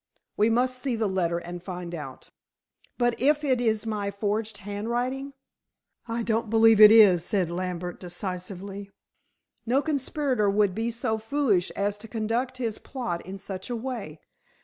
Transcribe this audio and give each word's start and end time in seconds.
"We 0.35 0.49
must 0.49 0.79
see 0.79 0.95
the 0.95 1.05
letter 1.05 1.37
and 1.37 1.61
find 1.61 1.93
out." 1.93 2.29
"But 2.97 3.21
if 3.21 3.43
it 3.43 3.61
is 3.61 3.85
my 3.85 4.09
forged 4.09 4.57
handwriting?" 4.65 5.33
"I 6.07 6.23
don't 6.23 6.49
believe 6.49 6.79
it 6.79 6.89
is," 6.89 7.23
said 7.23 7.51
Lambert 7.51 7.99
decisively. 7.99 8.89
"No 9.67 9.79
conspirator 9.83 10.49
would 10.49 10.73
be 10.73 10.89
so 10.89 11.19
foolish 11.19 11.69
as 11.75 11.97
to 11.97 12.07
conduct 12.07 12.57
his 12.57 12.79
plot 12.79 13.23
in 13.27 13.37
such 13.37 13.69
a 13.69 13.75
way. 13.75 14.19